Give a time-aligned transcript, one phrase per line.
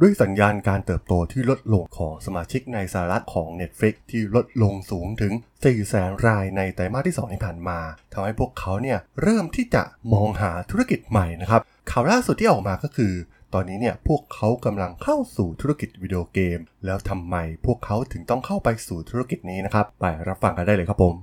[0.00, 5.32] ด้วยสัญญาณการเติบโตที่ลดลงของสมาชิกในสหรัฐของ Netflix ที่ลดลงสูงถึง
[5.62, 7.78] 4 แสนรายในไตรมาสที่ 2 ที่ผ่านมา
[8.12, 11.60] ทำให้พวกเขาเนี่ยเริ่มที่จะมองหาธุรกิจใหม่นะครับ
[11.90, 13.12] ข่าวล่าสุดที่ออกมาก็คือ
[13.54, 17.36] ตอนนี้เนี่ยพวกเขากำลังเข้าสู่ธุรกิจวิดีโอเกม แล้วทำไม
[17.66, 21.14] พวกเขาถึงต้องเข้าไปสู่ธุรกิจนี้นะครับ ไปรับฟังกันได้เลยครับผม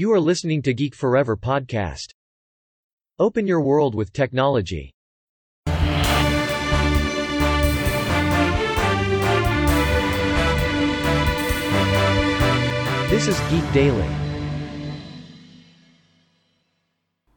[0.00, 2.08] You are listening to Geek Forever podcast.
[3.26, 4.93] Open your world with technology.
[13.26, 14.10] This is Geek Daily.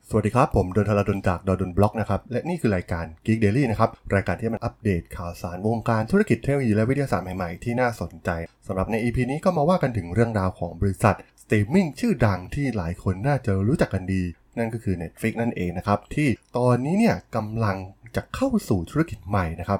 [0.09, 8.29] สวัสดีครับ ผมดนทราดนจากดนบล็อกนะครับ และนี่คือรายการ Geek Daily นะครับ รายการที่มันอัปเดตข่าวสารวงการธุรกิจเทคโนโลยีและวิทยาศาสตร์ใหม่ๆ ที่น่าสนใจ
[8.67, 14.23] สำหรับใน EP นี้ก็มาว่ากันถึงเรื่องราวของบริษัทสตรีมมิ่งชื่อดังที่หลายคนน่าจะรู้จักกันดี
[14.57, 17.77] นั่นก็คือ Netflix นั่นเองนะครับ ที่ตอนนี้เนี่ยกำลัง
[18.15, 19.79] จะเข้าสู่ธุรกิจใหม่นะครับ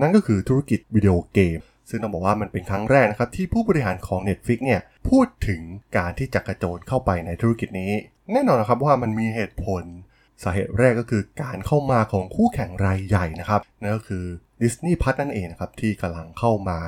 [0.00, 5.60] นั่นก็คือธุรกิจวิดีโอเกม ซึ่งต้องบอกว่ามันเป็นครั้งแรกนะครับที่ผู้บริหารของ Netflix เนี่ยพูดถึง
[5.96, 7.92] การที่จะกระโจนเข้าไปในธุรกิจนี้
[8.32, 9.84] แน่นอนนะครับว่ามันมีเหตุผล
[10.42, 14.24] สาเหตุแรกก็คือการเข้ามาของคู่แข่งรายใหญ่นะครับนั่นก็คือ
[14.62, 16.78] Disney Plus นั่นเองนะครับที่กำลังเข้ามา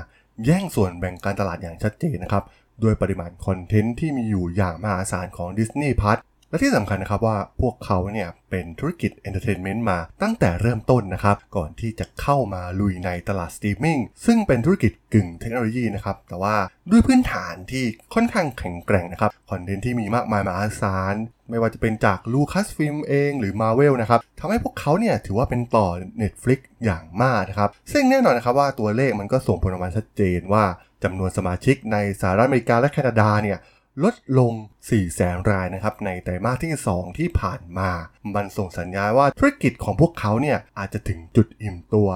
[0.45, 2.45] แย่งส่วนแบ่งการตลาดอย่างชัดเจนนะครับ
[2.83, 6.19] ด้วยปริมาณ content ที่มีอยู่อย่างมหาศาลของ Disney Plus
[6.51, 16.57] และที่สำคัญนะครับว่าพวกเขาเนี่ยเป็นธุรกิจ entertainment มาตั้งแต่เริ่มต้นนะครับก่อนที่จะเข้ามาลุยในตลาดสตรีมมิ่งซึ่งเป็นธุรกิจกึ่งเทคโนโลยีนะครับแต่ว่า
[16.91, 21.15] ด้วยพื้นฐานที่ค่อนข้างแข็งแกร่งนะครับ content ที่มีมากมายมหาศาล
[21.51, 25.89] ไม่ว่าจะเป็นจาก Lucasfilm เองหรือ Marvel นะครับทำให้พวกเขาเนี่ยถือว่าเป็นต่อ
[26.23, 30.65] Netflix อย่างมากนะครับซึ่งแน่นอนนะครับว่าตัวเลขมันก็ส่งผลออกมาชัดเจนว่า
[31.05, 33.59] จำนวนสมาชิกในสหรัฐอเมริกาและแคนาดาเนี่ย
[34.05, 34.53] ลดลง
[34.89, 37.91] 4 แสนรายนะครับในไตรมาสที่ 2 ที่ผ่านมา
[38.35, 42.09] มันส่งสัญญาณว่าธุรกิจของพวกเขาเนี่ยอาจจะถึงจุดอิ่มตัว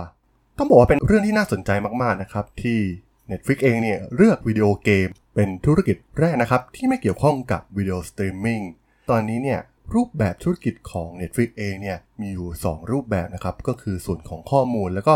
[0.59, 1.71] ต้องบอกว่าเป็นเรื่องที่น่าสนใจ
[2.03, 2.79] มากๆนะครับที่
[3.31, 8.61] Netflix เองเนี่ยเลือกวิดีโอเกม เป็นธุรกิจแรกนะครับที่ไม่เกี่ยวข้องกับวิดีโอสตรีมมิ่ง
[9.11, 9.61] ตอนนี้เนี่ย
[9.95, 15.15] รูปแบบธุรกิจของ Netflix เองเนี่ยมีอยู่ 2 รูปแบบนะครับก็คือส่วนของข้อมูลแล้วก็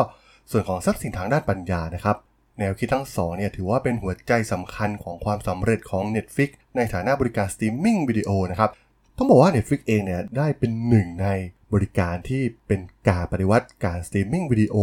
[0.50, 2.16] ส่วนของทรัพย์สินทางด้านปัญญานะครับ
[2.58, 8.70] แนวคิดทั้งสองเนี่ยถือว่าเป็นหัวใจสำคัญของความสำเร็จของ Netflix ในฐานะบริการสตรีมมิ่งวิดีโอนะครับ
[9.16, 11.28] ต้องบอกว่า Netflix เองเนี่ยได้เป็นหนึ่งใน
[11.74, 14.76] บริการที่เป็นการปฏิวัติการสตรีมมิ่งวิดีโอ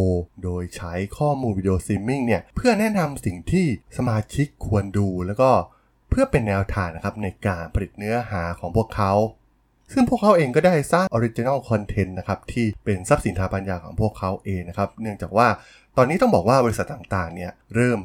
[0.43, 3.65] โดยใช้ข้อมูลวิดีโอสตรีมมิ่งเนี่ยเพื่อแนะนำสิ่งที่
[3.97, 5.51] สมาชิกควรดูแล้วก็
[6.09, 9.13] เพื่อเป็นแนวทางนะครับในการผลิตเนื้อหาของพวกเขา
[9.93, 15.47] ซึ่งพวกเขาเองก็ได้สร้างออริจิน l ลคอนเทนต์นะครับที่เป็นทรัพย์สินทางปัญญาของพวกเขาเองนะครับ เนื่องจากว่า
[15.97, 17.99] ตอนนี้ต้องบอกว่าบริษัทต่างๆ เนี่ยเริ่ม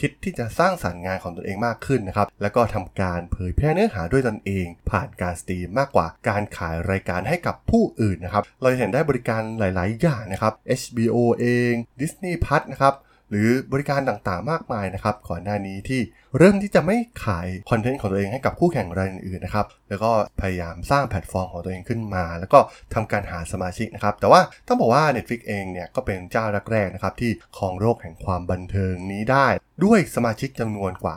[0.00, 12.94] คิดที่จะสร้างสารรค์งานของตนเองมากขึ้นนะครับ แล้วก็ทำการเผยแพร่เนื้อหาด้วยตนเอง ผ่านการสตรีมมากกว่าการขายรายการให้กับผู้อื่นนะครับ เราจะเห็นได้บริการหลาย ๆ อย่างนะครับ HBO เอง Disney Plus นะครับ
[13.32, 16.00] หรือบริการต่างๆมากมายนะครับก่อนหน้านี้ที่
[16.38, 20.10] เริ่มที่จะไม่ขายคอนเทนต์ของตัวเองให้กับคู่แข่งรายอื่นๆนะครับแล้วก็
[20.40, 22.58] พยายามสร้างแพลตฟอร์มของตัวเองขึ้นมา แล้วก็
[22.94, 29.46] ทำการหาสมาชิกนะครับแต่ว่าต้องบอกว่า Netflix เองเนี่ยก็เป็นเจ้าแรกๆนะครับที่ครองโลกแห่งความบันเทิงนี้ได้
[29.84, 31.16] ด้วยสมาชิกจำนวนกว่า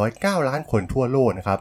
[0.00, 1.60] 209 ล้านคนทั่วโลกนะครับ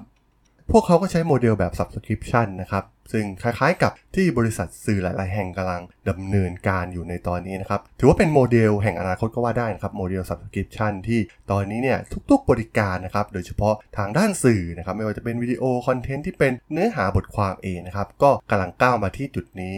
[0.71, 11.19] พวกเขาก็ใช้โมเดลแบบ subscription นะครับ ซึ่งคล้ายๆกับที่บริษัทสื่อหลาย ๆ แห่งกำลังดำเนินการอยู่ในตอนนี้นะครับ ถือว่าเป็นโมเดลแห่งอนาคตก็ว่าได้นะครับ โมเดล subscription ที่
[11.51, 11.97] ตอนนี้เนี่ย
[12.31, 19.77] ทุกๆ บริการนะครับ โดยเฉพาะทางด้านสื่อนะครับ ไม่ว่าจะเป็นวิดีโอคอนเทนต์ที่เป็นเนื้อหาบทความเองนะครับ ก็กำลังก้าวมาที่จุดนี้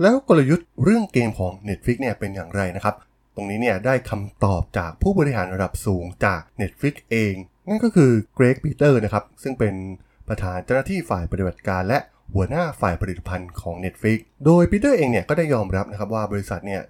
[0.00, 2.94] แล้วกลยุทธ์เรื่องเกมของ Netflix เนี่ยเป็นอย่างไรนะครับ
[3.34, 7.34] ตรงนี้เนี่ยได้คำตอบจากผู้บริหารระดับสูงจาก Netflix เอง
[7.68, 9.74] นั่นก็คือ Greg Peters นะครับ ซึ่งเป็น
[10.28, 11.98] ประธานเจ้าหน้าที่ฝ่ายปฏิบัติการและ
[12.34, 16.82] หัวหน้าฝ่ายผลิตภัณฑ์ของ Netflix โดย Peters เองเนี่ยก็ได้ยอมรับนะครับว่าบริษัทเนี่ย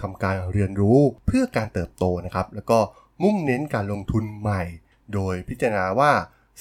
[0.00, 2.78] ทำการเรียนรู้เพื่อการเติบโตนะครับ แล้วก็
[3.22, 4.62] มุ่งเน้นการลงทุนใหม่
[5.14, 6.12] โดยพิจารณาว่า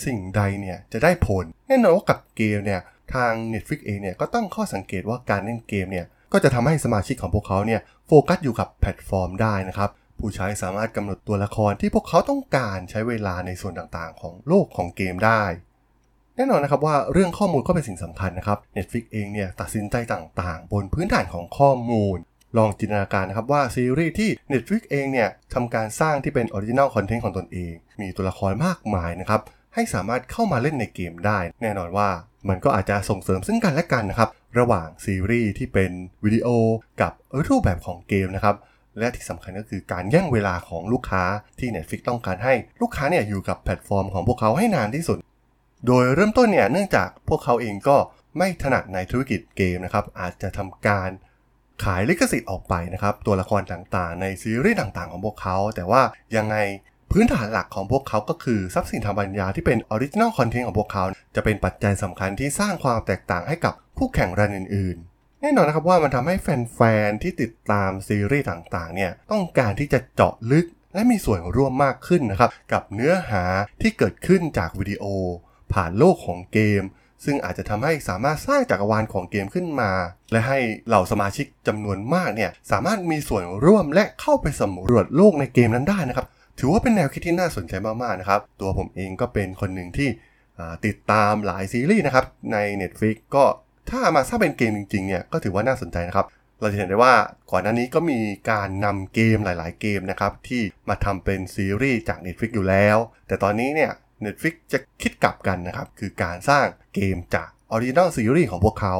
[0.06, 2.81] สิ่งใดเนี่ยจะได้ผล แน่นอนว่ากับเกมเนี่ย
[3.13, 9.89] ทาง Netflix เองเนี่ยก็ตั้งข้อสังเกตว่าการเล่นเกมเนี่ยก็จะทำให้สมาชิกของพวกเขาเนี่ยโฟกัสอยู่กับแพลตฟอร์มได้นะครับ
[10.19, 15.44] ผู้ใช้สามารถกำหนดตัวละครที่พวกเขาต้องการใช้เวลาในส่วนต่างๆ ของโลกของเกมได้
[16.39, 22.18] แน่นอนนะครับว่าเรื่องข้อมูลก็เป็นสิ่งสำคัญนะครับ Netflix เองเนี่ยตัดสินใจต่างๆ บนพื้นฐานของข้อมูล
[22.57, 29.41] ลองจินตนาการนะครับว่าซีรีส์ที่ Netflix เองเนี่ยทำการสร้างที่เป็นออริจิน l ลคอนเทนต์ของตนเอง มีตัวละครมากมายนะครับ
[29.74, 32.09] ให้สามารถเข้ามาเล่นในเกมได้ แน่นอนว่า
[32.50, 35.91] มันก็อาจจะส่งเสริมซึ่งกันและกันนะครับระหว่างซีรีส์ที่เป็น
[36.24, 36.47] วิดีโอ
[37.01, 37.13] กับ
[37.47, 38.56] รูปแบบของเกมนะครับ
[39.00, 41.24] และที่สำคัญก็คือการแย่งเวลาของลูกค้า
[41.59, 45.18] ที่ Netflix ต้องการให้ลูกค้าเนี่ยอยู่กับแพลตฟอร์มของพวกเขาให้นานที่สุด
[45.87, 47.97] โดยเริ่มต้นเนี่ยเนื่องจากพวกเขาเองก็
[48.37, 51.09] ไม่ถนัดในธุรกิจเกมนะครับ อาจจะทำการ
[51.83, 56.01] ขายลิขสิทธิ์ออกไปนะครับ ตัวละครต่างๆ ในซีรีส์ต่างๆ ของพวกเขา แต่ว่า
[56.35, 56.55] ยังไง
[57.11, 61.03] พื้นฐานหลักของพวกเขาก็คือทรัพย์สินทางปัญญาที่เป็น original content ของพวกเขา
[61.35, 73.43] จะเป็นปัจจัยสำคัญที่สร้างความแตกต่างให้กับคู่แข่งรายอื่นๆ แน่นอนนะครับว่ามันทำให้แฟนๆที่ติดตามซีรีส์ต่างๆ เนี่ยต้องการที่จะเจาะลึกและมีส่วนร่วมมากขึ้นนะครับกับเนื้อหา
[73.81, 75.03] ที่เกิดขึ้นจากวิดีโอ
[75.74, 76.83] ผ่านโลกของเกม
[77.25, 79.92] ซึ่งอาจจะทำให้สามารถสร้างจักรวาลของเกมขึ้นมา
[80.31, 86.27] และให้เหล่าสมาชิกจำนวนมากเนี่ยสามารถมีส่วนร่วมและเข้าไปสำรวจโลกในเกมนั้นได้นะครับ
[86.60, 90.10] ถือว่าเป็นแนวคิดที่น่าสนใจมากๆนะครับ ตัวผมเองก็เป็นคนหนึ่งที่
[90.86, 93.45] ติดตามหลายซีรีส์นะครับใน Netflix ก็
[93.89, 96.25] ถ้ามาสร้างเป็นเกมจริงๆเนี่ยก็ถือว่าน่าสนใจนะครับ
[96.60, 97.13] เราจะเห็นได้ว่า
[97.51, 98.19] ก่อนหน้านี้ก็มี
[98.51, 103.92] การนำเกมหลาย ๆ เกมนะครับที่มาทำเป็นซีรีส์จาก Netflix อยู่แล้ว แต่ตอนนี้เนี่ย
[104.25, 108.95] Netflix จะคิดกลับกันนะครับ คือการสร้างเกมจาก original series ของพวกเขา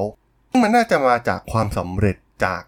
[0.50, 2.62] ซึ่งมันน่าจะมาจากความสำเร็จจาก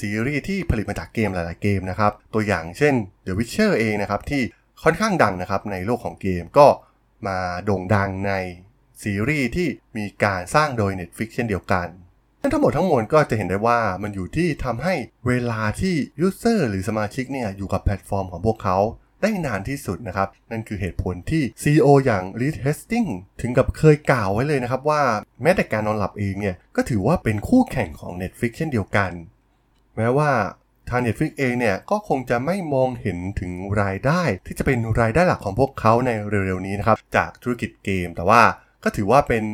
[0.00, 2.94] ซีรีส์ที่ผลิตมาจากเกมหลาย ๆ เกมนะครับ ตัวอย่างเช่น
[3.26, 4.42] The Witcher เองนะครับ ที่
[4.82, 6.66] ค่อนข้างดังนะครับในโลกของเกมก็
[7.26, 8.32] มาโด่งดังใน
[9.02, 11.86] ซีรีส์ที่มีการสร้างโดย Netflix เช่นเดียวกัน
[12.40, 14.94] นั่นทั้งหมดทั้งมวลก็จะเห็นได้ว่ามันอยู่ที่ทำให้
[15.26, 18.78] เวลาที่ user หรือสมาชิกเนี่ยอยู่กับแพลตฟอร์มของพวกเขา
[19.22, 25.02] ได้นานที่สุดนะครับ นั่นคือเหตุผลที่ CEO อย่าง Reed Hastings ถึงกับเคยกล่าวไว้เลยนะครับว่า
[25.42, 29.10] แม้แต่การนอนหลับเองเนี่ย ก็ถือว่าเป็นคู่แข่งของ Netflix เช่นเดียวกัน
[29.96, 30.30] แม้ว่า
[30.90, 36.10] ทาง Netflix เองเนี่ย ก็คงจะไม่มองเห็นถึงรายได้ ที่จะเป็นรายได้หลักของพวกเขาใน
[36.46, 38.40] เร็วๆนี้นะครับ จากธุรกิจเกม แต่ว่า
[38.84, 39.44] ก็ถือว่าเป็น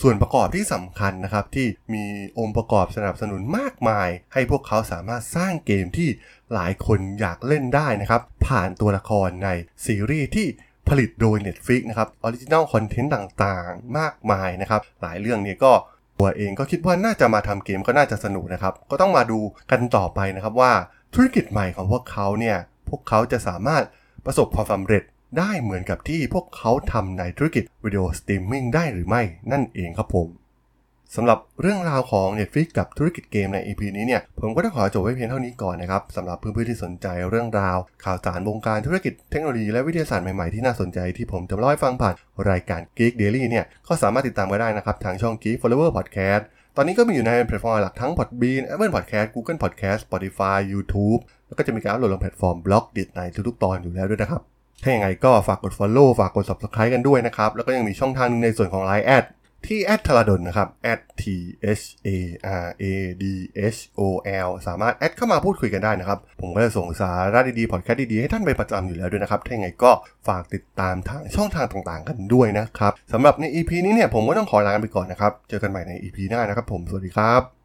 [0.00, 2.04] ส่วนประกอบที่สำคัญนะครับ ที่มี
[2.38, 6.08] องค์ประกอบสนับสนุนมากมาย ให้พวกเขาสามารถสร้างเกมที่
[6.54, 9.48] หลายคนอยากเล่นได้นะครับ ผ่านตัวละครใน
[9.86, 10.46] ซีรีส์ที่
[10.88, 15.72] ผลิตโดย Netflix นะครับออริจิน l ลคอนเทนต์ต่างๆ มากมายนะครับ หลายเรื่องนี้ก็
[16.20, 19.38] ตัวเองก็คิดว่าน่าจะมาทำเกมก็น่าจะสนุกนะครับ ก็ต้องมาดู
[19.70, 20.72] กันต่อไปนะครับว่า
[21.14, 22.56] ธุรกิจใหม่ของพวกเขาเนี่ย
[22.88, 23.82] พวกเขาจะสามารถ
[24.26, 25.02] ประสบความสำเร็จ
[25.38, 30.28] ได้เหมือนกับที่พวกเขาทำในธุรกิจวิดีโอสตรีมมิ่งได้หรือไม่นั่นเองครับผม
[31.16, 42.14] สำหรับเรื่องราวของ Netflix กับธุรกิจเกมใน EP นี้เนี่ย ผมก็ต้องขอจบไว้เพียงเท่านี้ก่อนนะครับสำหรับเพื่อนๆที่สนใจเรื่องราว ข่าวสารวงการธุรกิจเทคโนโลยีและวิทยาศาสตร์ใหม่ๆที่น่าสนใจที่ผมจะมาเล่าให้ฟังผ่าน
[42.50, 46.42] รายการ Geek Daily เนี่ย ก็สามารถติดตามไว้ได้นะครับ ทางช่อง Geek Forever Podcast
[46.76, 54.42] ตอนนี้ก็มีอยู่ในแพลตฟอร์มหลักทั้ง Podbean Apple Podcast Google Podcast Spotify YouTube แล้วก็จะมีการอัปโหลดลงแพลตฟอร์ม Blockdit ในทุกๆตอนอยู่แล้วด้วยนะครับ
[54.82, 59.24] ถ้าอย่างไรก็ฝากกด Follow ฝากกด Subscribe กันด้วยนะครับ แล้วก็ยังมีช่องทางหนึ่งในส่วนของ Line แอด
[59.66, 60.68] ที่แอดธราดลนะครับ
[61.20, 61.22] t
[61.80, 62.18] h a
[62.64, 62.84] r a
[63.22, 63.24] d
[63.76, 64.00] h o
[64.46, 69.90] l สามารถแอดเข้ามาพูดคุยกันได้นะครับ ผมก็จะส่งสาระดีๆ พอดแคสต์ดีๆ ให้ท่านเป็นประจำอยู่แล้วด้วยนะครับ ถ้าอย่างไรก็
[70.28, 77.61] ฝากติดตามทางช่องทางต่างๆ กันด้วยนะครับสำหรับใน EP นี้เนี่ยผมก็ต้องขอลาไปก่อนนะครับ เจอกันใหม่ใน EP หน้านะครับผม สวัสดีครับ